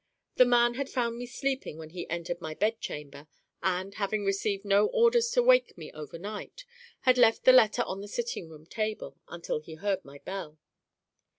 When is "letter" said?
7.53-7.83